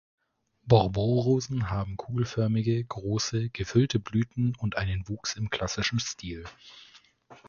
Bourbon-Rosen 0.65 1.69
haben 1.69 1.95
kugelförmige, 1.95 2.83
große, 2.83 3.49
gefüllte 3.51 3.99
Blüten 3.99 4.55
und 4.55 4.75
einen 4.75 5.07
Wuchs 5.07 5.35
im 5.37 5.51
klassischen 5.51 5.99
Stil. 5.99 6.43